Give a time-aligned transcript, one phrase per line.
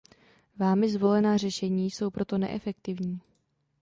[0.55, 3.19] Vámi zvolená řešení jsou proto neefektivní.